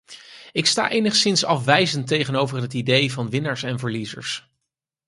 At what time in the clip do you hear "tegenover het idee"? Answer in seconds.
2.07-3.13